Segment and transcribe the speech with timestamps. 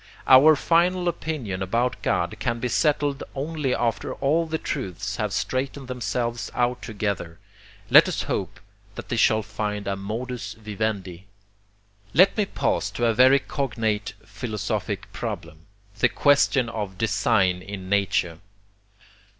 [0.25, 5.87] Our FINAL opinion about God can be settled only after all the truths have straightened
[5.87, 7.37] themselves out together.
[7.91, 8.59] Let us hope
[8.95, 11.27] that they shall find a modus vivendi!
[12.15, 15.67] Let me pass to a very cognate philosophic problem,
[15.99, 18.39] the QUESTION of DESIGN IN NATURE.